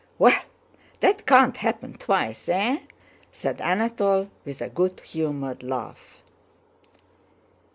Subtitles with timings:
[0.17, 0.41] "Well,
[1.01, 2.49] that can't happen twice!
[2.49, 2.79] Eh?"
[3.31, 6.23] said Anatole, with a good humored laugh.